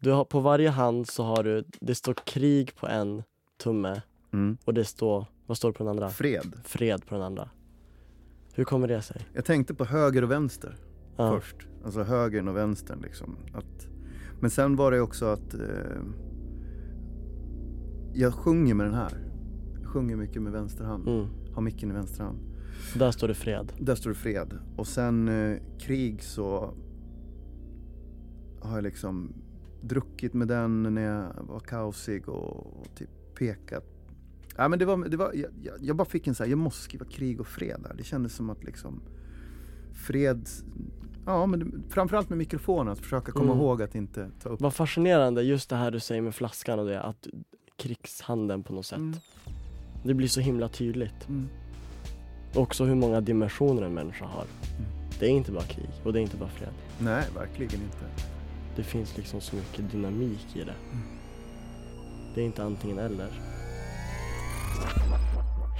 [0.00, 3.22] Du har, på varje hand så har du, det står krig på en
[3.62, 4.56] tumme Mm.
[4.64, 6.08] och det står, vad står det på den andra?
[6.08, 6.52] Fred.
[6.64, 7.48] Fred på den andra.
[8.54, 9.26] Hur kommer det sig?
[9.34, 10.76] Jag tänkte på höger och vänster
[11.16, 11.30] Ja.
[11.40, 11.56] först.
[11.84, 13.36] Alltså högern och vänstern liksom.
[13.54, 13.88] Att,
[14.40, 15.60] men sen var det också att eh,
[18.14, 19.12] jag sjunger med den här.
[19.80, 21.08] Jag sjunger mycket med vänster hand.
[21.08, 21.26] Mm.
[21.54, 22.38] Har micken i vänster hand.
[22.94, 23.72] Där står det fred.
[23.80, 24.58] Där står det fred.
[24.76, 26.74] Och sen eh, krig så
[28.60, 29.32] har jag liksom
[29.80, 33.84] druckit med den när jag var kaosig och, och typ pekat.
[34.56, 36.82] Ja, men det var, det var, jag, jag, bara fick en så här, jag måste
[36.82, 37.94] skriva krig och fred där.
[37.96, 39.02] Det kändes som att liksom
[40.06, 40.48] fred,
[41.26, 43.58] ja men framförallt med mikrofonen, att försöka komma Mm.
[43.58, 44.60] ihåg att inte ta upp.
[44.60, 47.26] Vad fascinerande just det här du säger med flaskan och det, att
[47.76, 48.98] krigshanden på något sätt.
[48.98, 49.14] Mm.
[50.04, 51.28] Det blir så himla tydligt.
[51.28, 51.48] Mm.
[52.54, 54.44] Också hur många dimensioner en människa har.
[54.44, 54.90] Mm.
[55.20, 56.72] Det är inte bara krig och det är inte bara fred.
[56.98, 58.04] Nej, verkligen inte.
[58.78, 60.74] Det finns liksom så mycket dynamik i det.
[60.92, 61.04] Mm.
[62.34, 63.28] Det är inte antingen eller.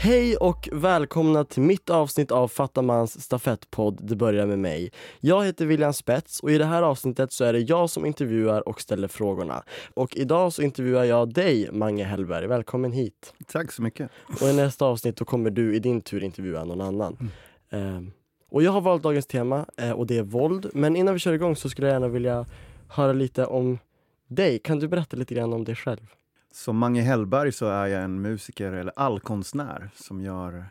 [0.01, 4.93] Hej och välkomna till mitt avsnitt av Fattamans stafettpodd Det börjar med mig.
[5.21, 8.69] Jag heter William Spets och i det här avsnittet så är det jag som intervjuar
[8.69, 9.63] och ställer frågorna.
[9.95, 12.47] Och idag så intervjuar jag dig, Mange Hellberg.
[12.47, 13.35] Välkommen hit.
[13.47, 14.11] Tack så mycket.
[14.41, 17.31] Och i nästa avsnitt då kommer du i din tur intervjua någon annan.
[17.71, 18.11] Ehm,
[18.51, 20.71] och jag har valt dagens tema eh, och det är våld.
[20.75, 22.47] Men innan vi kör igång så skulle jag gärna vilja
[22.89, 23.79] höra lite om
[24.27, 24.59] dig.
[24.59, 26.07] Kan du berätta lite grann om dig själv?
[26.53, 30.65] Som Mange Hellberg så är jag en musiker eller allkonstnär som gör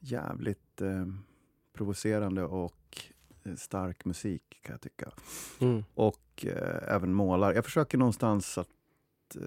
[0.00, 1.06] jävligt eh,
[1.72, 2.98] provocerande och
[3.44, 5.10] eh, stark musik kan jag tycka.
[5.60, 5.84] Mm.
[5.94, 7.52] Och eh, även målar.
[7.54, 8.68] Jag försöker någonstans att
[9.36, 9.42] eh,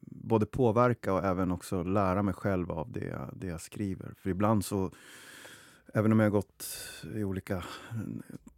[0.00, 4.14] både påverka och även också lära mig själv av det, jag- det jag skriver.
[4.16, 4.90] För ibland så,
[5.94, 6.66] även om jag har gått
[7.14, 7.62] i olika eh,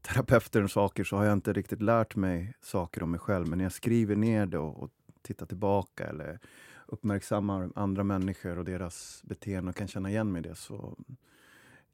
[0.02, 3.48] terapeuter och saker så har jag inte riktigt lärt mig saker om mig själv.
[3.48, 4.90] Men när jag skriver ner det och, och
[5.22, 6.38] tittar tillbaka eller
[6.86, 10.96] uppmärksammar andra människor och deras beteende och kan känna igen mig i det så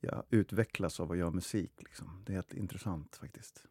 [0.00, 1.72] jag utvecklas av att göra musik.
[1.78, 2.22] Liksom.
[2.26, 3.64] Det är helt intressant faktiskt.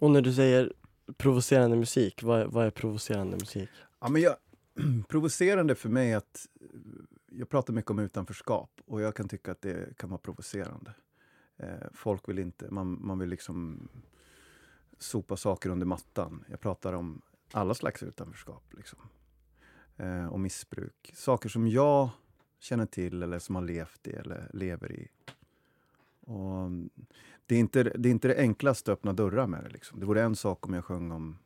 [0.00, 0.72] Och när du säger
[1.16, 3.68] provocerande musik, vad är, vad är provocerande musik?
[4.00, 4.36] Ja, men jag,
[5.08, 6.46] provocerande för mig att
[7.30, 10.94] jag pratar mycket om utanförskap och jag kan tycka att det kan vara provocerande.
[11.58, 13.88] Eh, folk vill inte, man, man vill liksom
[14.98, 16.44] sopa saker under mattan.
[16.50, 18.64] Jag pratar om alla slags utanförskap.
[18.76, 18.98] Liksom.
[19.96, 21.12] Eh, och missbruk.
[21.14, 22.10] Saker som jag
[22.58, 25.08] känner till eller som har levt i eller lever i.
[26.20, 26.70] Och
[27.46, 29.68] det, är inte, det är inte det enklaste att öppna dörrar med det.
[29.68, 30.00] Liksom.
[30.00, 31.38] Det vore en sak om jag sjöng om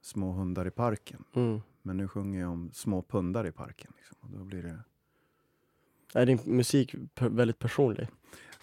[0.00, 1.24] små hundar i parken.
[1.34, 1.60] Mm.
[1.82, 3.92] Men nu sjunger jag om små pundar i parken.
[3.96, 4.16] Liksom.
[4.20, 4.78] Och då blir det...
[6.14, 8.08] Är din musik väldigt personlig?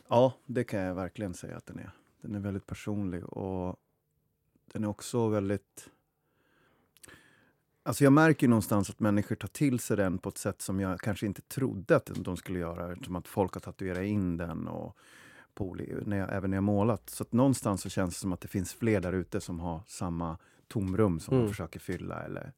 [0.07, 1.91] Ja, det kan jag verkligen säga att den är.
[2.22, 3.75] Den är väldigt personlig och
[4.73, 5.90] den är också väldigt...
[7.84, 11.00] Alltså jag märker någonstans att människor tar till sig den på ett sätt som jag
[11.00, 12.95] kanske inte trodde att de skulle göra.
[13.03, 14.97] Som att folk har tatuerat in den och
[15.53, 17.09] på, när jag, även när jag målat.
[17.09, 19.81] Så att någonstans så känns det som att det finns fler där ute som har
[19.88, 20.38] samma
[20.68, 21.45] tomrum som Mm.
[21.45, 22.53] de försöker fylla eller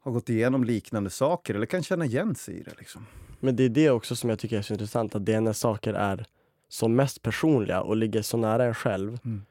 [0.00, 2.72] har gått igenom liknande saker eller kan känna igen sig i det.
[2.78, 3.06] Liksom.
[3.40, 5.52] Men det är det också som jag tycker är så intressant, att det är när
[5.52, 6.24] saker är
[6.68, 9.42] som mest personliga och ligger så nära en själv, Mm.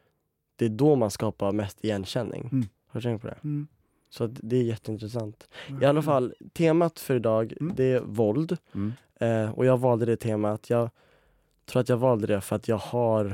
[0.56, 2.50] det är då man skapar mest igenkänning.
[2.52, 2.68] Mm.
[2.88, 3.38] Har du tänkt på det?
[3.44, 3.68] Mm.
[4.10, 5.48] Så det är jätteintressant.
[5.82, 7.74] I alla fall, temat för idag, Mm.
[7.76, 8.58] det är våld.
[8.74, 8.94] Mm.
[9.20, 10.90] Eh, och jag valde det temat, jag
[11.66, 13.26] tror att jag valde det för att jag har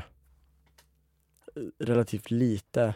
[1.55, 2.93] eh, relativt lite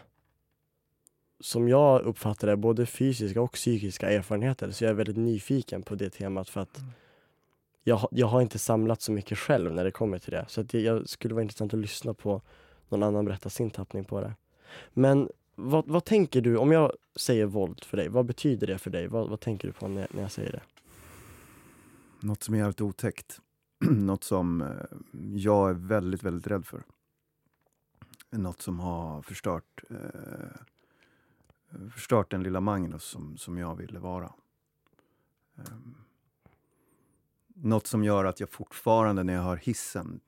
[1.40, 4.70] som jag uppfattar det, både fysiska och psykiska erfarenheter.
[4.70, 6.80] Så jag är väldigt nyfiken på det temat för att
[7.84, 10.44] jag, har- jag har inte samlat så mycket själv när det kommer till det.
[10.48, 12.42] Så att det jag skulle vara intressant att lyssna på
[12.88, 14.34] någon annan berätta sin tappning på det.
[14.94, 18.90] Men vad, vad tänker du, om jag säger våld för dig, vad betyder det för
[18.90, 19.06] dig?
[19.08, 20.62] Vad, vad tänker du på när, när jag säger det?
[22.20, 23.40] Något som är jävligt otäckt.
[23.90, 24.68] Något som eh,
[25.34, 26.82] jag är väldigt, väldigt rädd för.
[28.30, 29.96] Något som har förstört, eh,
[31.92, 34.32] förstört den lilla Magnus som, som jag ville vara.
[35.54, 35.96] Um,
[37.46, 40.20] något som gör att jag fortfarande när jag hör hissen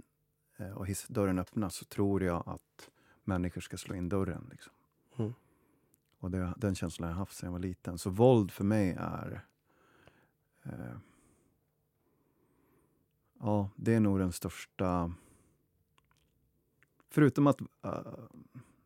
[0.56, 2.90] eh, och hissdörren öppnas så tror jag att
[3.24, 4.48] människor ska slå in dörren.
[4.50, 4.72] Liksom.
[5.18, 5.34] Mm.
[6.18, 7.98] Och det, den känslan har jag haft sedan jag var liten.
[7.98, 9.44] Så våld för mig är
[10.62, 10.96] eh,
[13.42, 15.14] Ja, det är nog den största...
[17.08, 17.60] Förutom att...
[17.60, 18.02] eh,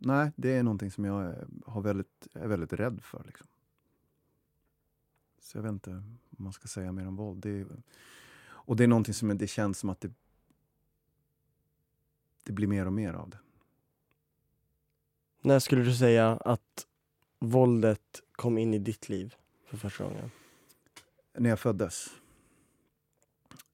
[0.04, 3.24] nej, det är någonting som jag är, har väldigt, är väldigt rädd för.
[3.26, 3.46] Liksom.
[5.40, 7.42] Så jag vet inte om man ska säga mer om våld.
[7.42, 7.66] Det är,
[8.44, 10.12] och det är någonting som det känns som att det,
[12.42, 13.38] det blir mer och mer av det.
[15.40, 16.86] När skulle du säga att
[17.38, 19.34] våldet kom in i ditt liv
[19.64, 20.30] för första gången?
[21.32, 22.08] När jag föddes.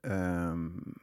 [0.02, 0.98] Ehm,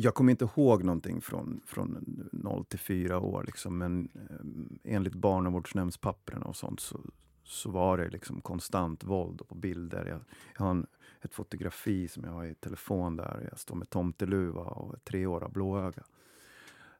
[0.00, 5.14] jag kommer inte ihåg någonting från, från 0 till 4 år, liksom, men eh, enligt
[5.14, 7.00] barnavårdsnämndspapperna och sånt så,
[7.42, 10.06] så var det liksom konstant våld på bilder.
[10.06, 10.20] Jag,
[10.58, 10.86] jag har en,
[11.20, 15.48] ett fotografi som jag har i telefon där jag står med tomteluva och ett treåriga
[15.48, 16.04] blåöga.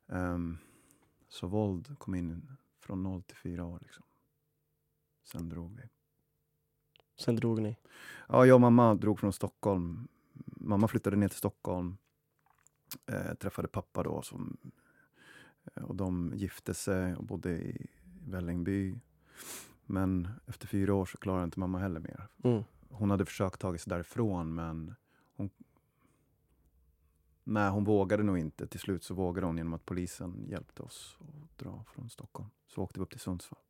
[0.06, 0.58] Um,
[1.28, 3.78] så våld kom in från 0 till 4 år.
[3.82, 4.04] Liksom.
[5.24, 5.82] Sen drog vi.
[7.20, 7.76] Sen drog ni?
[8.28, 10.08] Ja, jag och mamma drog från Stockholm.
[10.46, 11.96] Mamma flyttade ner till Stockholm.
[13.06, 14.22] Eh, träffade pappa då.
[14.22, 14.56] Som,
[15.74, 17.86] eh, och de gifte sig och bodde i
[18.26, 19.00] Vällingby.
[19.86, 22.28] Men efter fyra år så klarade inte mamma heller mer.
[22.44, 22.64] Mm.
[22.90, 24.94] Hon hade försökt ta sig därifrån men
[25.36, 25.50] hon,
[27.44, 28.66] nej, hon vågade nog inte.
[28.66, 32.50] Till slut så vågade hon genom att polisen hjälpte oss att dra från Stockholm.
[32.66, 33.60] Så åkte vi upp till Sundsvall.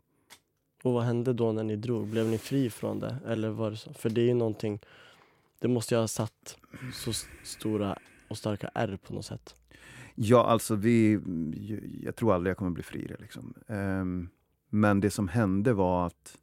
[0.82, 2.08] Och vad hände då när ni drog?
[2.08, 3.16] Blev ni fri från det?
[3.26, 3.94] Eller var det så?
[3.94, 4.80] För det är ju någonting,
[5.58, 6.58] det måste ju ha satt
[6.94, 7.12] så
[7.44, 7.98] stora
[8.28, 9.54] och starka ärr på något sätt.
[10.14, 11.20] Ja, alltså vi,
[12.02, 13.16] jag tror aldrig jag kommer bli fri.
[13.18, 13.54] Liksom.
[13.66, 14.28] Um,
[14.68, 16.38] men det som hände var att...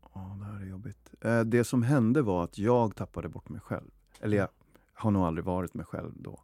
[0.00, 1.14] Oh, det här är jobbigt.
[1.24, 3.90] Uh, det som hände var att jag tappade bort mig själv.
[4.20, 4.48] Eller jag
[4.92, 6.42] har nog aldrig varit mig själv då.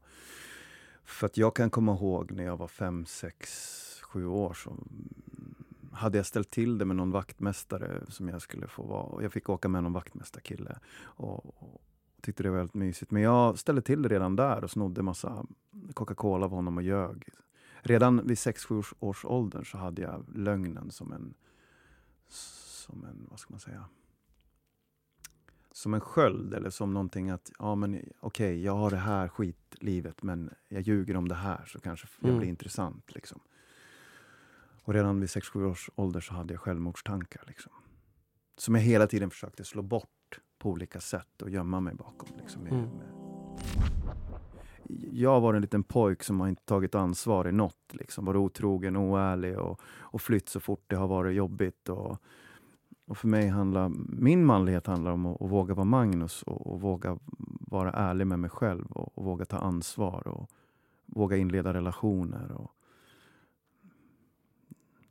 [1.05, 3.49] För att jag kan komma ihåg när jag var fem, sex,
[4.03, 4.77] sju år så
[5.93, 9.23] hade jag ställt till det med någon vaktmästare som jag skulle få vara.
[9.23, 11.83] Jag fick åka med någon vaktmästarkille och, och
[12.21, 13.11] tyckte det var väldigt mysigt.
[13.11, 15.47] Men jag ställde till det redan där och snodde massa
[15.95, 17.29] Coca-Cola av honom och ljög.
[17.81, 21.35] Redan vid 6-7 års, års ålder så hade jag lögnen som en,
[22.29, 23.85] som en, vad ska man säga,
[25.73, 29.29] som en sköld eller som någonting att, ja men okej, okay, jag har det här
[29.29, 32.49] skitlivet men jag ljuger om det här så kanske jag blir mm.
[32.49, 33.15] intressant.
[33.15, 33.41] Liksom.
[34.85, 37.45] Och redan vid 6-7 års ålder så hade jag självmordstankar.
[37.47, 37.73] Liksom.
[38.57, 42.29] Som jag hela tiden försökte slå bort på olika sätt och gömma mig bakom.
[42.39, 42.89] Liksom, mm.
[45.13, 47.93] Jag var en liten pojk som har inte tagit ansvar i något.
[47.93, 48.25] Liksom.
[48.25, 51.89] Varit otrogen, oärlig och, och flytt så fort det har varit jobbigt.
[51.89, 52.19] Och,
[53.07, 56.81] och för mig handlar min manlighet handlar om att, att våga vara Magnus och, och,
[56.81, 57.19] våga
[57.61, 60.51] vara ärlig med mig själv och, och, våga ta ansvar och
[61.07, 62.53] våga inleda relationer.
[62.53, 62.71] Och,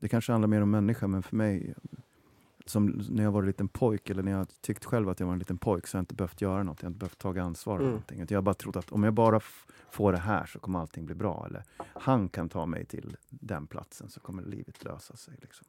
[0.02, 1.74] det kanske handlar mer om människa, men för mig,
[2.66, 5.34] som när jag var en liten pojk, eller när jag tyckte själv att jag var
[5.34, 6.82] en liten pojk, så har jag inte behövt göra något.
[6.82, 7.88] Jag har inte behövt ta ansvar mm.
[7.88, 8.26] någonting.
[8.30, 9.40] Jag har bara trott att om jag bara
[9.92, 11.46] får det här så kommer allting bli bra.
[11.50, 15.34] Eller han kan ta mig till den platsen så kommer livet lösa sig.
[15.42, 15.68] Liksom.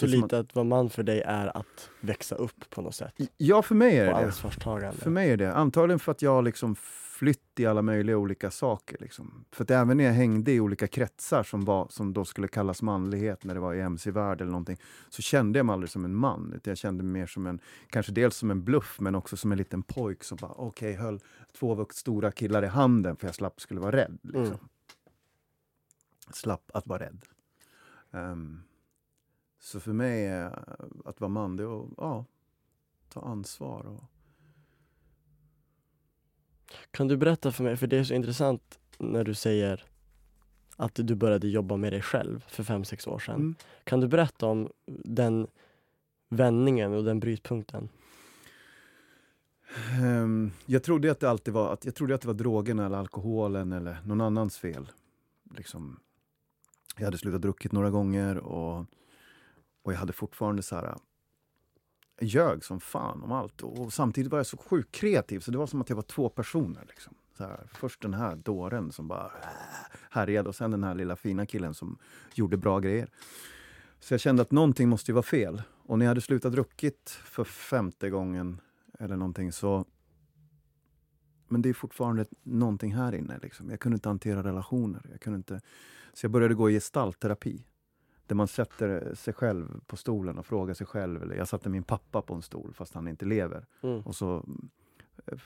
[0.00, 3.14] Så lite att vara man för dig är att växa upp på något sätt?
[3.36, 4.96] Ja, för mig är det ansvarstagande.
[4.96, 6.76] För mig är det Antagligen för att jag liksom
[7.20, 8.96] flytt i alla möjliga olika saker.
[9.00, 9.44] Liksom.
[9.50, 12.82] För att även när jag hängde i olika kretsar som, var, som då skulle kallas
[12.82, 14.76] manlighet när det var i mc-värld eller någonting,
[15.08, 16.52] så kände jag mig aldrig som en man.
[16.56, 17.60] Utan jag kände mig mer som en,
[17.90, 21.04] kanske dels som en bluff, men också som en liten pojk som bara okej, okay,
[21.04, 21.20] höll
[21.58, 24.18] två stora killar i handen för jag slapp skulle vara rädd.
[24.22, 24.44] Liksom.
[24.44, 24.58] Mm.
[26.32, 27.24] Slapp att vara rädd.
[28.10, 28.62] Um,
[29.60, 30.64] så för mig, är
[31.04, 32.24] att vara man, det är att ja,
[33.08, 33.86] ta ansvar.
[33.86, 34.04] Och...
[36.90, 39.84] Kan du berätta för mig, för det är så intressant när du säger
[40.76, 43.34] att du började jobba med dig själv för fem sex år sedan.
[43.34, 43.54] Mm.
[43.84, 44.70] Kan du berätta om
[45.04, 45.46] den
[46.28, 47.88] vändningen och den brytpunkten?
[50.02, 52.96] Um, jag trodde att det alltid var, att, jag trodde att det var drogerna eller
[52.96, 54.90] alkoholen eller någon annans fel.
[55.56, 56.00] Liksom,
[56.96, 58.86] jag hade slutat druckit några gånger och
[59.82, 60.96] och jag hade fortfarande så här äh,
[62.20, 63.62] ljög som fan om allt.
[63.62, 66.28] Och samtidigt var jag så sjukt kreativ så det var som att jag var två
[66.28, 66.84] personer.
[66.88, 67.14] Liksom.
[67.36, 71.16] Så här, först den här dåren som bara äh, härjade och sen den här lilla
[71.16, 71.98] fina killen som
[72.34, 73.08] gjorde bra grejer.
[74.00, 75.62] Så jag kände att någonting måste ju vara fel.
[75.86, 78.60] Och när jag hade slutat druckit för femte gången
[78.98, 79.84] eller någonting så...
[81.48, 83.38] Men det är fortfarande någonting här inne.
[83.42, 83.70] Liksom.
[83.70, 85.06] Jag kunde inte hantera relationer.
[85.10, 85.60] Jag kunde inte,
[86.12, 87.64] så jag började gå i gestaltterapi
[88.30, 91.22] där man sätter sig själv på stolen och frågar sig själv.
[91.22, 93.66] Eller jag satte min pappa på en stol fast han inte lever.
[93.82, 94.00] Mm.
[94.00, 94.44] Och så
[95.26, 95.38] eh,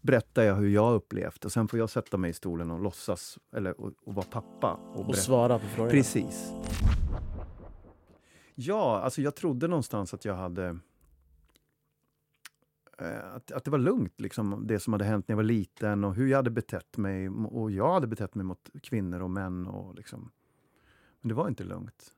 [0.00, 3.38] berättar jag hur jag upplevt och sen får jag sätta mig i stolen och låtsas,
[3.52, 4.72] eller och, och vara pappa.
[4.72, 5.90] Och, och svara på frågorna.
[5.90, 6.52] Precis.
[8.54, 10.78] Ja, alltså jag trodde någonstans att jag hade
[12.98, 16.04] eh, att, att det var lugnt, liksom, det som hade hänt när jag var liten
[16.04, 17.28] och hur jag hade betett mig.
[17.28, 19.66] Och jag hade betett mig mot kvinnor och män.
[19.66, 20.30] Och liksom,
[21.22, 22.12] men det var inte lugnt.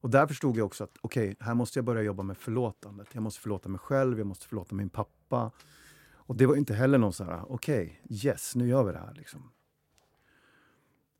[0.00, 3.08] Och där förstod jag också att okej, okay, här måste jag börja jobba med förlåtandet.
[3.12, 5.50] Jag måste förlåta mig själv, jag måste förlåta min pappa.
[6.12, 8.98] Och det var inte heller någon så här, okej, okay, yes, nu gör vi det
[8.98, 9.14] här.
[9.14, 9.50] Liksom.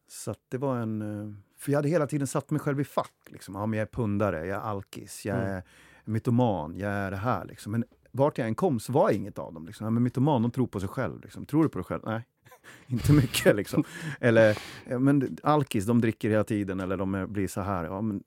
[0.08, 1.02] Så det var en...
[1.02, 3.14] eh, För jag hade hela tiden satt mig själv i fack.
[3.26, 3.54] Liksom.
[3.54, 5.50] Ja, men jag är pundare, jag är alkis, jag Mm.
[5.50, 5.62] är
[6.04, 7.44] mytoman, jag är det här.
[7.44, 7.72] Liksom.
[7.72, 9.66] Men vart jag än kom så var jag inget av dem.
[9.66, 9.84] Liksom.
[9.84, 11.20] Ja, men mytoman, de tror på sig själv.
[11.20, 11.46] Liksom.
[11.46, 12.02] Tror du på dig själv?
[12.04, 12.26] Nej,
[12.86, 13.56] inte mycket.
[13.56, 13.84] Liksom.
[14.20, 14.58] Eller
[14.88, 17.84] ja, men alkis, de dricker hela tiden eller de blir så här.
[17.84, 18.22] Ja, men,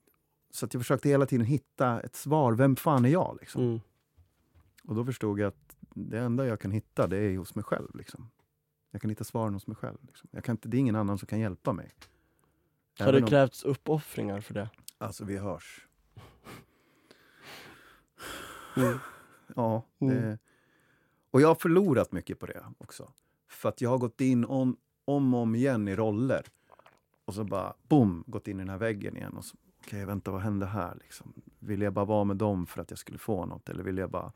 [0.51, 2.53] så att jag försökte hela tiden hitta ett svar.
[2.53, 3.37] Vem fan är jag?
[3.41, 3.61] Liksom.
[3.63, 3.79] Mm.
[4.83, 7.95] Och då förstod jag att det enda jag kan hitta det är hos mig själv.
[7.95, 8.29] Liksom.
[8.91, 9.97] Jag kan hitta svaren hos mig själv.
[10.07, 10.29] Liksom.
[10.31, 11.91] Jag kan inte, det är ingen annan som kan hjälpa mig.
[12.99, 14.69] Har Även det om- krävts uppoffringar för det?
[14.97, 15.87] Alltså, vi hörs.
[18.77, 18.97] Mm.
[19.55, 19.85] Ja.
[19.99, 20.15] Mm.
[20.15, 20.37] Det,
[21.31, 23.11] och jag har förlorat mycket på det också.
[23.51, 26.45] För att jag har gått in on, om och om igen i roller.
[27.25, 29.37] Och så bara, boom, gått in i den här väggen igen.
[29.37, 30.97] Och så, Okej, vänta, vad hände här?
[31.01, 31.33] Liksom?
[31.59, 33.69] Ville jag bara vara med dem för att jag skulle få något?
[33.69, 34.31] Eller ville jag bara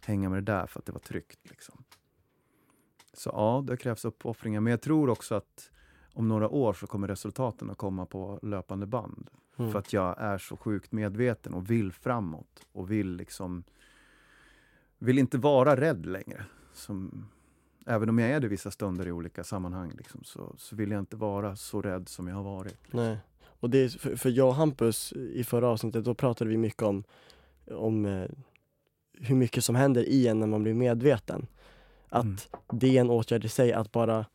[0.00, 1.50] hänga med det där för att det var tryggt?
[1.50, 1.84] Liksom?
[3.12, 4.60] Så ja, det krävs uppoffringar.
[4.60, 5.70] Men jag tror också att
[6.14, 9.30] om några år så kommer resultaten att komma på löpande band.
[9.56, 9.72] Mm.
[9.72, 12.66] För att jag är så sjukt medveten och vill framåt.
[12.72, 13.64] Och vill liksom...
[14.98, 16.44] Vill inte vara rädd längre.
[16.72, 17.28] Som,
[17.86, 20.98] även om jag är det vissa stunder i olika sammanhang liksom, så, så vill jag
[20.98, 22.76] inte vara så rädd som jag har varit.
[22.90, 23.16] Nej.
[23.60, 26.82] Och det är, för, för jag och Hampus i förra avsnittet, då pratade vi mycket
[26.82, 27.04] om,
[27.70, 28.28] om eh,
[29.12, 31.46] hur mycket som händer i en när man blir medveten.
[32.08, 32.36] Att Mm.
[32.72, 34.26] det är en åtgärd i sig att bara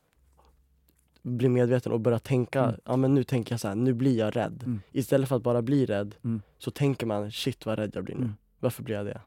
[1.22, 2.76] bli medveten och börja tänka, Mm.
[2.86, 4.64] ja men nu tänker jag så här, nu blir jag rädd.
[4.66, 4.82] Mm.
[4.92, 6.42] Istället för att bara bli rädd Mm.
[6.58, 8.22] så tänker man, shit vad rädd jag blir nu.
[8.22, 8.34] Mm.
[8.60, 9.22] Varför blir jag det?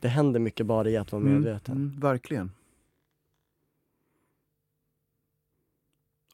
[0.00, 1.74] Det händer mycket bara i att vara medveten.
[1.76, 2.50] Mm, mm, verkligen.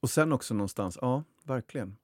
[0.03, 1.97] Och sen också någonstans, ja, verkligen.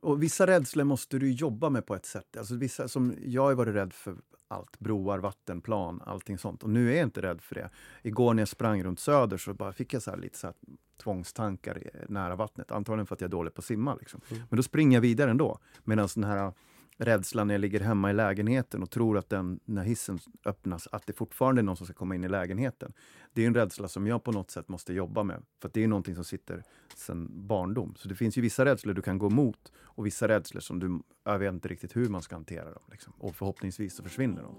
[0.00, 2.36] Och vissa rädslor måste du jobba med på ett sätt.
[2.36, 4.16] Alltså vissa, som, jag har varit rädd för
[4.48, 4.78] allt.
[4.78, 6.62] Broar, vattenplan, allting sånt.
[6.62, 7.70] Och nu är jag inte rädd för det.
[8.02, 10.54] Igår när jag sprang runt Söder så bara fick jag så här lite så här
[11.02, 12.72] tvångstankar nära vattnet.
[12.72, 13.94] Antagligen för att jag är dålig på att simma.
[13.94, 14.20] Liksom.
[14.28, 14.42] Mm.
[14.50, 15.58] Men då springer jag vidare ändå.
[15.84, 16.52] Medan den här
[16.98, 21.06] rädslan när jag ligger hemma i lägenheten och tror att den, när hissen öppnas, att
[21.06, 22.92] det fortfarande är någon som ska komma in i lägenheten.
[23.32, 25.42] Det är en rädsla som jag på något sätt måste jobba med.
[25.60, 26.62] För att det är någonting som sitter
[26.96, 27.94] sedan barndom.
[27.96, 31.00] Så det finns ju vissa rädslor du kan gå emot och vissa rädslor som du,
[31.24, 32.82] jag vet inte riktigt hur man ska hantera dem.
[32.90, 33.12] Liksom.
[33.18, 34.54] Och förhoppningsvis så försvinner de.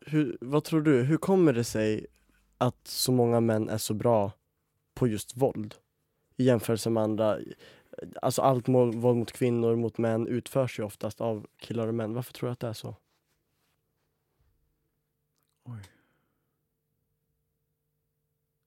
[0.00, 2.06] Hur, vad tror du, hur kommer det sig
[2.58, 4.32] att så många män är så bra
[4.94, 5.74] på just våld?
[6.36, 7.38] I jämförelse med andra,
[8.22, 12.14] alltså allt mål, våld mot kvinnor, mot män utförs ju oftast av killar och män.
[12.14, 12.96] Varför tror du att det är så?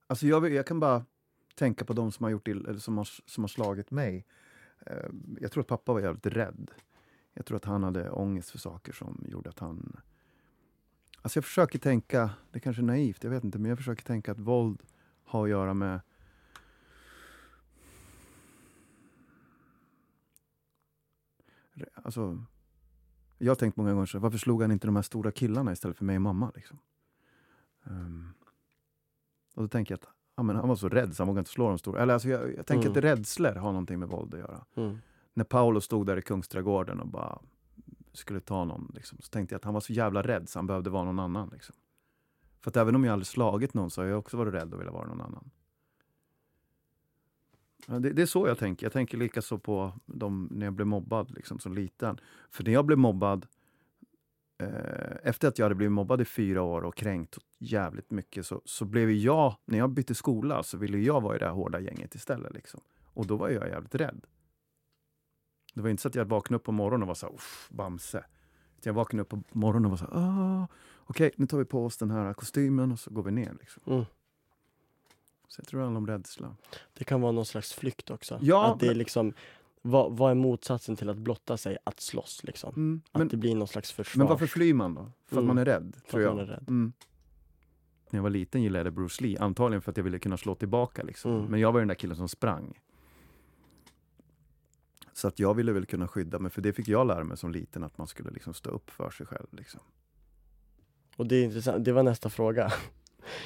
[0.07, 1.05] Alltså jag, jag kan bara
[1.55, 4.25] tänka på de som har, gjort ill, eller som har, som har slagit mig.
[4.85, 6.71] Ehm, jag tror att pappa var jävligt rädd.
[7.33, 9.99] Jag tror att han hade ångest för saker som gjorde att han...
[11.21, 14.31] Alltså jag försöker tänka, det kanske är naivt, jag vet inte, men jag försöker tänka
[14.31, 14.83] att våld
[15.23, 16.01] har att göra med
[21.93, 22.43] Alltså,
[23.37, 25.97] jag har tänkt många gånger så, varför slog han inte de här stora killarna istället
[25.97, 26.51] för mig och mamma?
[26.55, 26.77] Liksom?
[27.85, 28.29] Ehm,
[29.55, 31.51] och då tänker jag att ja, men han var så rädd så han vågade inte
[31.51, 32.01] slå de stora.
[32.01, 32.97] Eller alltså, jag, jag tänker Mm.
[32.97, 34.65] att rädslor har någonting med våld att göra.
[34.75, 34.97] Mm.
[35.33, 37.39] När Paolo stod där i Kungsträdgården och bara
[38.13, 40.67] skulle ta någon, liksom, så tänkte jag att han var så jävla rädd så han
[40.67, 41.49] behövde vara någon annan.
[41.53, 41.75] Liksom.
[42.61, 44.79] För att även om jag aldrig slagit någon så har jag också varit rädd och
[44.79, 45.49] velat vara någon annan.
[47.89, 48.85] Ja, det, det är så jag tänker.
[48.85, 52.19] Jag tänker likaså på de, när jag blev mobbad liksom, som liten.
[52.49, 53.47] För när jag blev mobbad,
[54.59, 58.61] eh, efter att jag hade blivit mobbad i fyra år och kränkt jävligt mycket, så,
[58.65, 61.53] så blev ju jag, när jag bytte skola, så ville jag vara i det här
[61.53, 62.53] hårda gänget istället.
[62.53, 62.81] Liksom.
[63.03, 64.25] Och då var jag jävligt rädd.
[65.73, 67.35] Det var inte så att jag vaknade upp på morgonen och var så här,
[67.69, 68.17] Bamse.
[68.17, 68.25] Utan
[68.89, 70.67] Jag vaknade upp på morgonen och var så här, okej,
[71.05, 73.57] okej, nu tar vi på oss den här kostymen och så går vi ner.
[73.59, 73.83] Liksom.
[73.85, 74.05] Mm.
[75.51, 76.55] Så jag tror det handlar om rädsla.
[76.93, 78.39] Det kan vara någon slags flykt också.
[78.41, 79.33] Ja, att det är men- liksom,
[79.81, 81.77] vad, vad är motsatsen till att blotta sig?
[81.83, 82.73] Att slåss liksom.
[82.75, 84.19] Mm, Att men, det blir någon slags försvar.
[84.19, 85.01] men varför flyr man då?
[85.25, 85.47] För att Mm.
[85.47, 86.49] man är rädd, tror att jag.
[86.49, 86.65] rädd.
[86.67, 86.93] Mm.
[88.09, 90.55] När jag var liten gillade jag Bruce Lee, antagligen för att jag ville kunna slå
[90.55, 91.03] tillbaka.
[91.03, 91.31] Liksom.
[91.35, 91.45] Mm.
[91.45, 92.79] Men jag var den där killen som sprang.
[95.13, 97.51] Så att jag ville väl kunna skydda mig, för det fick jag lära mig som
[97.51, 99.47] liten, att man skulle liksom stå upp för sig själv.
[99.51, 99.81] Liksom.
[101.15, 102.71] Och det är intressant, det var nästa fråga.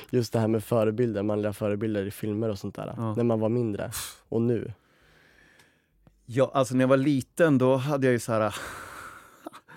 [0.10, 2.94] Just det här med förebilder, manliga förebilder i filmer och sånt där.
[2.98, 3.16] Ja.
[3.16, 3.92] När man var mindre.
[4.30, 4.74] Och nu.
[6.26, 8.56] Ja, alltså när jag var liten då hade jag ju så här...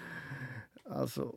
[0.91, 1.35] alltså...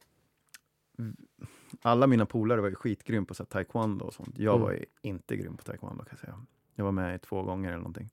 [1.81, 4.37] Alla mina polare var ju skitgrym på så här, taekwondo och sånt.
[4.37, 4.61] Jag Mm.
[4.67, 6.45] var inte grym på taekwondo kan jag säga.
[6.75, 8.09] Jag var med två gånger eller någonting.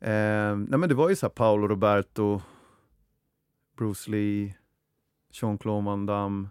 [0.00, 2.40] Eh, nej men det var ju så här Paolo Roberto,
[3.76, 4.54] Bruce Lee,
[5.32, 6.48] Jean-Claude Van Damme.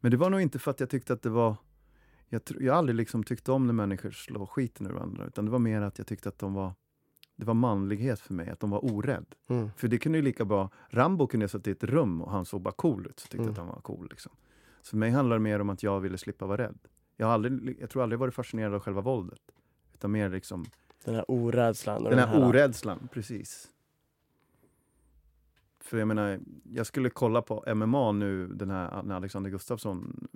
[0.00, 1.56] Men det var nog inte för att jag tyckte att det var...
[2.34, 5.26] jag, tr- jag har aldrig liksom tyckt om när människor slår skiten ur varandra.
[5.26, 6.72] Utan det var mer att jag tyckte att de var...
[7.36, 9.26] Det var manlighet för mig, att de var orädd.
[9.48, 9.70] Mm.
[9.76, 10.70] För det kunde ju lika bra...
[10.88, 13.20] Rambo kunde jag sätta i ett rum och han såg bara cool ut.
[13.20, 13.52] Så tyckte Mm.
[13.52, 14.06] att han var cool.
[14.10, 14.32] Liksom.
[14.82, 16.78] Så för mig handlar det mer om att jag ville slippa vara rädd.
[17.16, 19.40] Jag, har aldrig, jag tror aldrig varit fascinerad av själva våldet.
[19.94, 20.64] Utan mer liksom
[21.04, 22.04] Den här orädslan.
[22.04, 23.68] och den här orädslan, precis.
[25.80, 30.26] För jag menar, jag skulle kolla på MMA nu, den här, när Alexander Gustafsson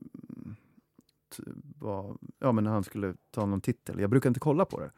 [1.78, 4.00] var, ja men när han skulle ta någon titel.
[4.00, 4.90] Jag brukar inte kolla på det.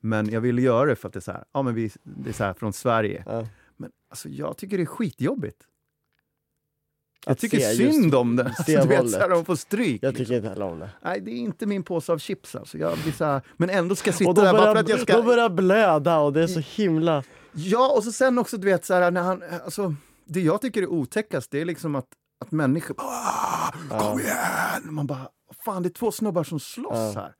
[0.00, 2.28] Men jag ville göra det för att det är så här, ja men vi, det
[2.30, 3.22] är så här från Sverige.
[3.26, 3.46] Ja.
[3.76, 5.66] Men alltså jag tycker det är skitjobbigt.
[7.26, 8.54] Jag Att tycker synd om det.
[8.66, 10.02] se du vet, så här, de får stryk.
[10.02, 10.24] Jag liksom.
[10.24, 10.90] tycker inte heller om det.
[11.02, 12.78] Nej, det är inte min påse av chips alltså.
[12.78, 15.16] Jag blir så här, men ändå ska jag sitta där bara för att jag ska...
[15.16, 17.22] de börjar blöda och det är så himla...
[17.52, 20.82] Ja, och så sen också du vet så här när han, alltså det jag tycker
[20.82, 22.06] är otäckast det är liksom att,
[22.44, 24.82] att människor "Ah, kom igen!
[24.94, 27.20] Man bara, fan det är två snubbar som slåss Ja.
[27.20, 27.34] här.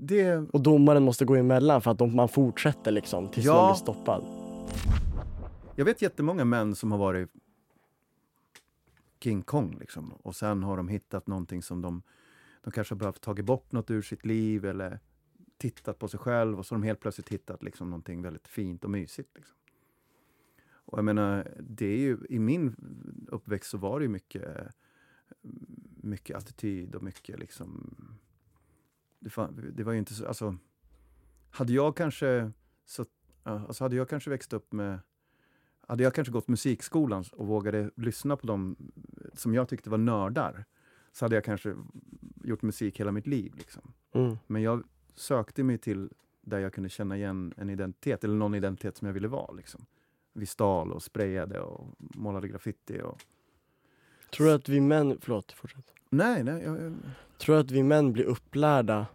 [0.00, 3.54] Det, Och domaren måste gå emellan för att de, man fortsätter liksom tills Ja.
[3.54, 4.24] någon blir stoppad.
[5.76, 7.30] jag vet jättemånga män som har varit
[9.20, 12.02] King Kong liksom och sen har de hittat någonting som de,
[12.64, 15.00] de kanske har behövt tagit bort något ur sitt liv eller
[15.58, 18.84] tittat på sig själv och så har de helt plötsligt hittat liksom någonting väldigt fint
[18.84, 19.30] och mysigt.
[19.36, 19.56] Liksom.
[20.70, 22.76] Och jag menar, det är ju, i min
[23.28, 24.68] uppväxt så var det ju mycket,
[26.08, 27.94] mycket attityd och mycket liksom...
[29.18, 30.56] Det, fan, det var ju inte så, alltså...
[31.50, 32.52] Hade jag kanske,
[32.84, 33.04] så,
[33.42, 34.98] alltså hade jag kanske växt upp med...
[35.80, 38.76] Hade jag kanske gått musikskolan och vågade lyssna på dem
[39.34, 40.64] som jag tyckte var nördar,
[41.12, 41.74] så hade jag kanske
[42.44, 43.54] gjort musik hela mitt liv.
[43.56, 43.92] Liksom.
[44.12, 44.36] Mm.
[44.46, 44.84] Men jag
[45.14, 46.10] sökte mig till
[46.40, 49.52] där jag kunde känna igen en identitet, eller någon identitet som jag ville vara.
[49.52, 49.86] Liksom.
[50.32, 53.00] Vi stal och sprayade och målade graffiti.
[53.00, 53.20] Och...
[54.30, 55.92] Tror du att vi män, förlåt, fortsätt.
[56.10, 56.62] Nej, nej.
[56.62, 56.94] Jag, jag...
[57.38, 59.06] Tror du att vi män blir upplärda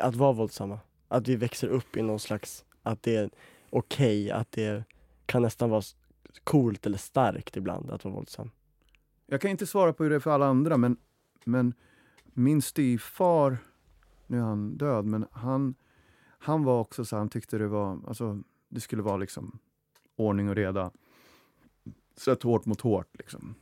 [0.00, 0.80] att vara våldsamma?
[1.08, 3.30] Att vi växer upp i någon slags, att det är
[3.70, 4.84] okej, att det
[5.26, 5.82] kan nästan vara
[6.44, 8.50] coolt eller starkt ibland att vara våldsam.
[9.26, 10.96] jag kan inte svara på hur det är för alla andra, men,
[11.44, 11.74] men
[12.24, 13.58] min styvfar,
[14.26, 15.74] nu är han död, men han,
[16.38, 19.58] han var också så han tyckte det var, alltså det skulle vara liksom
[20.16, 20.90] ordning och reda.
[22.18, 23.54] Sätt hårt mot hårt liksom.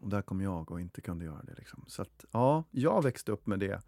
[0.00, 1.54] Och där kom jag och inte kunde göra det.
[1.54, 1.84] Liksom.
[1.86, 3.82] Så att, ja, jag växte upp med det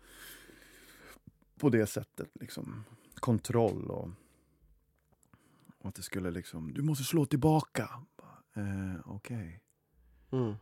[1.59, 2.31] på det sättet.
[2.41, 2.85] Liksom.
[3.15, 4.11] Kontroll och,
[5.79, 7.91] och att det skulle liksom, du måste slå tillbaka.
[8.55, 9.63] Eh, Okej.
[10.31, 10.55] Mm.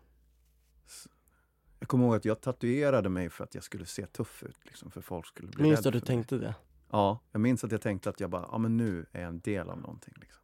[1.78, 4.64] Jag kommer ihåg att jag tatuerade mig för att jag skulle se tuff ut.
[4.64, 6.54] Liksom, för folk skulle bli Minns du att du tänkte det?
[6.90, 9.40] Ja, jag minns att jag tänkte att jag bara, ja men nu är jag en
[9.40, 10.14] del av någonting.
[10.20, 10.41] Liksom.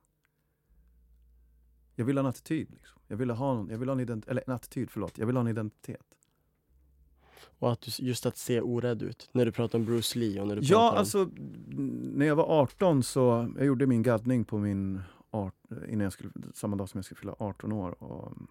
[1.98, 2.70] Jag vill ha en attityd.
[2.70, 3.00] Liksom.
[3.08, 5.18] Jag vill ha, någon, jag vill ha en, ident- eller en attityd, förlåt.
[5.18, 6.06] Jag vill ha en identitet.
[7.58, 10.48] Och att du, just att se orädd ut, när du pratar om Bruce Lee och
[10.48, 10.98] när du Ja, pratar om...
[10.98, 11.30] alltså
[12.16, 15.54] när jag var 18 så, jag gjorde min gaddning på min, art,
[15.88, 18.02] innan jag skulle, samma dag som jag skulle fylla 18 år.
[18.02, 18.46] Och, mm,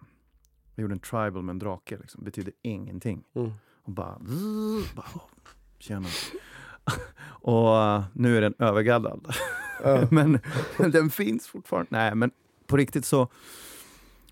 [0.74, 2.24] jag gjorde en tribal med en drake, liksom.
[2.24, 3.24] betydde ingenting.
[3.34, 3.50] Mm.
[3.82, 4.18] Och bara...
[4.96, 5.06] bara
[5.78, 6.08] tjena.
[7.24, 9.34] och uh, nu är den övergaddad.
[9.82, 10.08] Ja.
[10.10, 10.38] men
[10.78, 11.88] den finns fortfarande.
[11.90, 12.30] Nej, men
[12.68, 13.28] på riktigt så...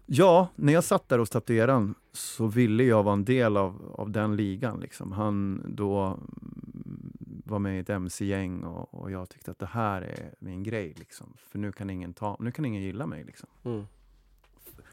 [0.09, 4.11] Ja, när jag satt där hos tatueraren så ville jag vara en del av, av
[4.11, 4.81] den ligan.
[4.81, 5.13] Liksom.
[5.13, 6.19] Han då
[7.45, 10.95] var med i ett mc-gäng och, och jag tyckte att det här är min grej.
[10.99, 11.35] Liksom.
[11.37, 13.25] För nu kan ingen, ta, nu kan ingen gilla mig.
[13.25, 13.49] Liksom.
[13.65, 13.87] Mm.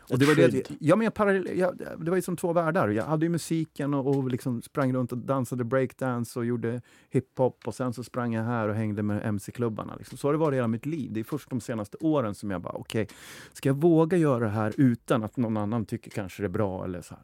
[0.09, 2.89] Och det, var det, ja, men jag parallell, jag, det var ju som två världar.
[2.89, 7.67] Jag hade ju musiken och, och liksom sprang runt och dansade breakdance och gjorde hiphop
[7.67, 9.95] och sen så sprang jag här och hängde med MC-klubbarna.
[9.95, 10.17] Liksom.
[10.17, 11.13] Så har det varit hela mitt liv.
[11.13, 13.07] Det är först de senaste åren som jag bara, okej,
[13.53, 16.85] ska jag våga göra det här utan att någon annan tycker kanske det är bra
[16.85, 17.23] eller så här.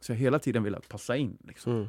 [0.00, 1.38] Så jag hela tiden velat passa in.
[1.40, 1.72] Liksom.
[1.72, 1.88] Mm.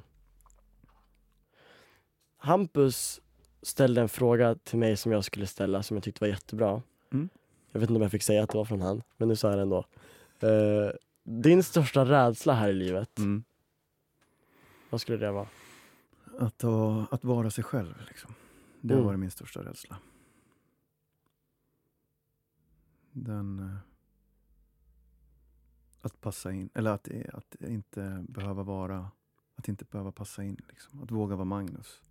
[2.38, 3.21] Hampus
[3.62, 6.82] ställde en fråga till mig som jag skulle ställa som jag tyckte var jättebra.
[7.13, 7.30] Mm.
[7.71, 9.50] Jag vet inte om jag fick säga att det var från han, men nu sa
[9.50, 9.86] jag det ändå.
[10.39, 10.91] Eh,
[11.23, 13.43] din största rädsla här i livet, Mm.
[14.89, 15.47] vad skulle det vara?
[16.39, 18.04] Att, ha, att vara sig själv.
[18.08, 18.34] Liksom.
[18.82, 19.08] Det har Mm.
[19.08, 19.97] varit min största rädsla.
[23.12, 23.60] Den...
[23.60, 23.78] eh,
[26.02, 29.12] Att passa in, eller att, att inte behöva vara...
[29.56, 30.58] Att inte behöva passa in.
[30.69, 31.04] Liksom.
[31.04, 32.02] Att våga vara Magnus.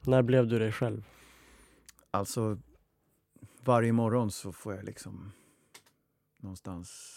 [0.00, 1.08] När blev du dig själv?
[2.10, 2.58] Alltså,
[3.64, 5.32] varje morgon så får jag liksom
[6.38, 7.14] någonstans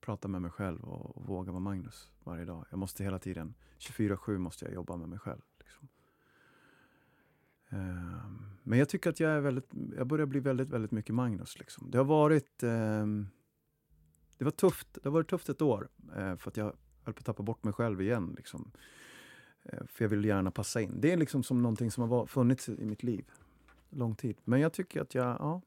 [0.00, 2.66] prata med mig själv och, och våga vara Magnus varje dag.
[2.70, 5.42] Jag måste hela tiden, 24-7 måste jag jobba med mig själv.
[5.58, 5.88] Liksom.
[7.68, 11.58] Ehm, men jag tycker att jag är väldigt, jag börjar bli väldigt, väldigt mycket Magnus.
[11.58, 11.90] Liksom.
[11.90, 13.28] Det har varit, ehm,
[14.38, 14.88] det var tufft.
[14.94, 17.64] Det har varit tufft ett år eh, för att jag höll på att tappa bort
[17.64, 18.34] mig själv igen.
[18.36, 18.70] Liksom.
[19.62, 21.00] Eh, för jag vill gärna passa in.
[21.00, 23.30] Det är liksom som någonting som har funnits i mitt liv
[23.90, 24.36] lång tid.
[24.44, 25.62] Men jag tycker att jag, ja,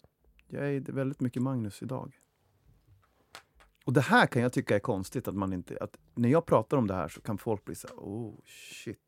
[0.48, 2.20] jag är väldigt mycket Magnus idag.
[3.88, 6.78] Och det här kan jag tycka är konstigt att man inte, att när jag pratar
[6.78, 9.00] om det här så kan folk bli så här, oh shit.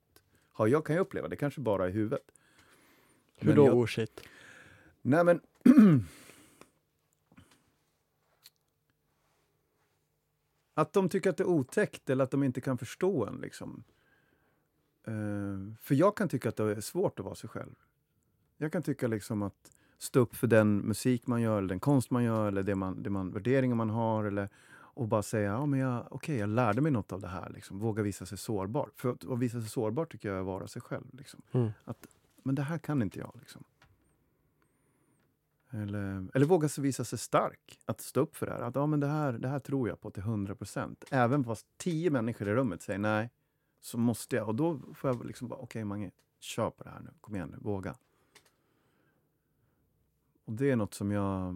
[0.52, 2.32] Har jag, kan jag uppleva det, kanske bara i huvudet.
[3.36, 4.22] Hur Men då jag- oh shit?
[5.02, 5.42] Nej men...
[10.74, 13.36] att de tycker att det är otäckt eller att de inte kan förstå en.
[13.36, 13.84] Liksom.
[15.08, 17.76] Eh, för jag kan tycka att det är svårt att vara sig själv.
[18.58, 22.12] Jag kan tycka liksom att stå upp för den musik man gör, eller den konst
[22.12, 24.24] man gör, eller det man, det man, värderingar man har.
[24.24, 27.50] Eller, och bara säga, ja men jag, okej, jag lärde mig något av det här.
[27.50, 27.80] Liksom.
[27.80, 28.90] Våga visa sig sårbar.
[28.96, 31.06] För att, att visa sig sårbar tycker jag är att vara sig själv.
[31.12, 31.42] Liksom.
[31.52, 31.72] Mm.
[32.44, 33.32] Men det här kan inte jag.
[33.40, 33.64] Liksom.
[35.70, 37.80] Eller, eller våga sig visa sig stark.
[37.86, 38.62] Att stå upp för det här.
[38.62, 41.04] Att ja, men det, här det här tror jag på till 100 procent.
[41.12, 43.30] Även fast tio människor i rummet säger nej,
[43.82, 44.48] så måste jag.
[44.48, 47.10] Och då får jag liksom bara, okej Mange, kör på det här nu.
[47.22, 47.96] Kom igen nu, våga.
[50.50, 51.56] Och det är något som jag...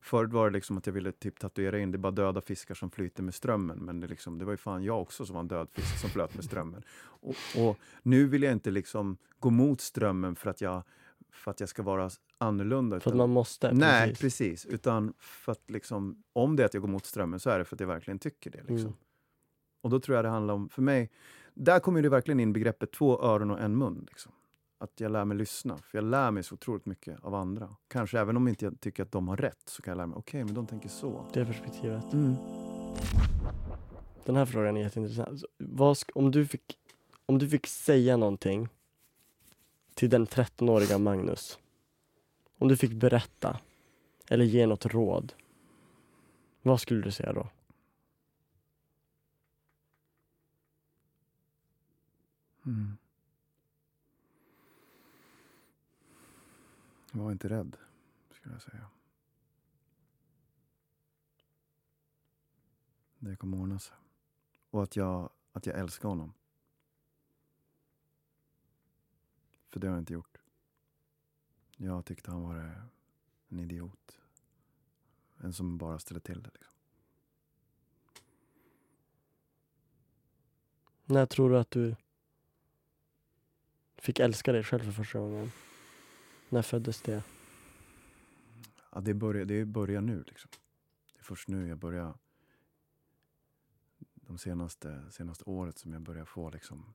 [0.00, 2.74] Förut var det liksom att jag ville typ tatuera in, det är bara döda fiskar
[2.74, 3.78] som flyter med strömmen.
[3.78, 6.10] Men det, liksom, det var ju fan jag också som var en död fisk som
[6.10, 6.82] flöt med strömmen.
[7.20, 10.82] Och, och nu vill jag inte liksom gå mot strömmen för att jag,
[11.32, 13.00] för att jag ska vara annorlunda.
[13.00, 13.72] För att man måste?
[13.72, 14.20] Nej, precis.
[14.20, 14.66] precis.
[14.66, 17.64] Utan för att liksom, om det är att jag går mot strömmen så är det
[17.64, 18.58] för att jag verkligen tycker det.
[18.58, 18.78] Liksom.
[18.78, 18.94] Mm.
[19.80, 21.10] Och då tror jag det handlar om, för mig,
[21.54, 24.06] där kommer det verkligen in begreppet två öron och en mun.
[24.08, 24.32] Liksom.
[24.84, 27.76] Att jag lär mig lyssna, för jag lär mig så otroligt mycket av andra.
[27.88, 30.16] Kanske även om inte jag tycker att de har rätt så kan jag lära mig,
[30.16, 31.26] okej, men de tänker så.
[31.32, 32.12] Det perspektivet.
[32.12, 32.34] Mm.
[34.24, 35.40] Den här frågan är jätteintressant.
[35.40, 36.78] Så, Vad om, du fick,
[37.26, 38.68] om du fick säga någonting
[39.94, 41.58] till den 13-åriga Magnus.
[42.58, 43.60] Om du fick berätta
[44.28, 45.32] eller ge något råd.
[46.62, 47.48] Vad skulle du säga då?
[52.66, 52.96] Mm.
[57.16, 57.76] Var inte rädd,
[58.30, 58.90] skulle jag säga.
[63.18, 63.96] Det kommer ordna sig.
[64.70, 66.32] Och att jag, att jag älskar honom.
[69.70, 70.38] För det har jag inte gjort.
[71.76, 72.88] Jag tyckte han var
[73.48, 74.18] en idiot.
[75.36, 76.50] En som bara ställer till det.
[76.54, 76.74] Liksom.
[81.04, 81.96] När tror du att du
[83.96, 85.52] fick älska dig själv för första gången?
[86.54, 87.22] När föddes det?
[88.92, 90.24] Ja, det, börjar, det börjar nu.
[90.26, 90.50] Liksom.
[91.12, 92.18] Det är först nu jag börjar...
[94.14, 96.94] De senaste, senaste året som jag börjar få liksom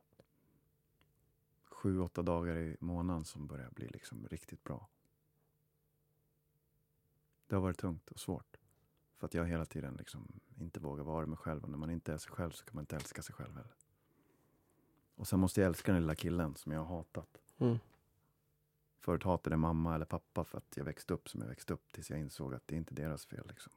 [1.63, 4.89] sju, åtta dagar i månaden som börjar bli liksom riktigt bra.
[7.47, 8.57] Det har varit tungt och svårt.
[9.17, 11.63] För att jag hela tiden liksom inte vågar vara mig själv.
[11.63, 13.75] Och när man inte är sig själv så kan man inte älska sig själv heller.
[15.15, 17.41] Och sen måste jag älska den lilla killen som jag har hatat.
[17.57, 17.79] Mm.
[18.99, 22.09] Förut hatade mamma eller pappa för att jag växte upp som jag växte upp tills
[22.09, 23.47] jag insåg att det är inte deras fel.
[23.47, 23.73] Liksom.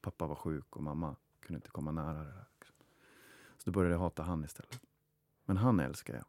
[0.00, 2.46] Pappa var sjuk och mamma kunde inte komma nära det där.
[2.58, 2.76] Liksom.
[3.58, 4.80] Så då började jag hata han istället.
[5.44, 6.24] Men han älskar jag.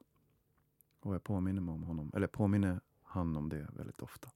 [1.00, 4.30] Och jag påminner mig om honom, eller påminner han om det väldigt ofta.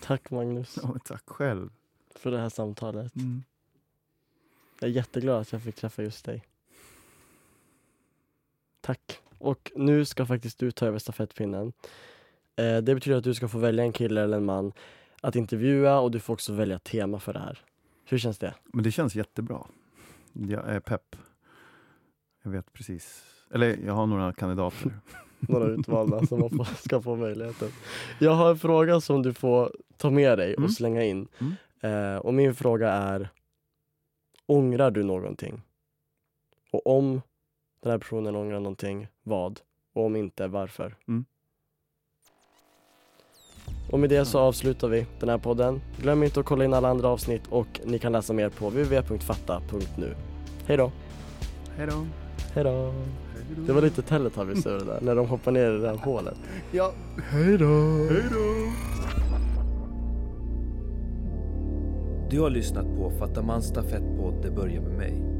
[0.00, 1.70] Tack Magnus Ja, tack själv.
[2.10, 3.16] för det här samtalet.
[3.16, 3.42] Mm.
[4.80, 6.44] Jag är jätteglad att jag fick träffa just dig.
[8.80, 9.22] Tack.
[9.38, 11.72] Och nu ska faktiskt du ta över stafettpinnen.
[12.56, 14.72] Eh, det betyder att du ska få välja en kille eller en man
[15.20, 17.58] att intervjua och du får också välja tema för det här.
[18.04, 18.54] Hur känns det?
[18.64, 19.66] Men det känns jättebra.
[20.32, 21.16] Jag är pepp.
[22.42, 23.24] Jag vet precis.
[23.54, 24.90] Eller jag har några kandidater.
[25.40, 27.68] Några utvalda som man får, ska få möjligheten.
[28.18, 30.70] Jag har en fråga som du får ta med dig och Mm.
[30.70, 31.28] slänga in.
[31.38, 31.54] Mm.
[32.14, 33.28] Eh, och min fråga är
[34.46, 35.62] Ångrar du någonting?
[36.72, 37.20] Och om
[37.82, 39.60] den här personen ångrar någonting, vad?
[39.94, 40.96] Och om inte, varför?
[41.08, 41.24] Mm.
[43.90, 45.80] Och med det så avslutar vi den här podden.
[45.96, 50.14] Glöm inte att kolla in alla andra avsnitt och ni kan läsa mer på www.fatta.nu.
[50.66, 50.92] Hej då!
[51.76, 52.06] Hej då.
[52.54, 52.94] Hej då!
[53.66, 56.36] Det var lite Teletubbies över det där, när de hoppar ner i det där hålet.
[56.72, 56.92] Ja.
[57.30, 58.06] Hej då!
[58.10, 58.72] Hej då.
[62.30, 65.37] Du har lyssnat på Fattamans stafettpodd Det börjar med mig.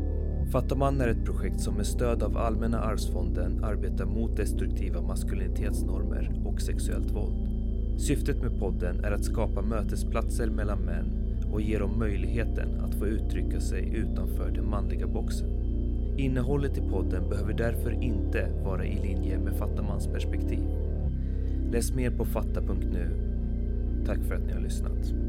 [0.53, 6.61] Fattaman är ett projekt som med stöd av Allmänna arvsfonden arbetar mot destruktiva maskulinitetsnormer och
[6.61, 7.49] sexuellt våld.
[7.99, 11.07] Syftet med podden är att skapa mötesplatser mellan män
[11.53, 15.49] och ge dem möjligheten att få uttrycka sig utanför den manliga boxen.
[16.17, 20.65] Innehållet i podden behöver därför inte vara i linje med Fattamans perspektiv.
[21.73, 23.11] Läs mer på fatta.nu.
[24.07, 25.28] Tack för att ni har lyssnat.